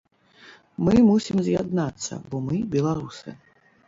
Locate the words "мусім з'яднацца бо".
1.09-2.39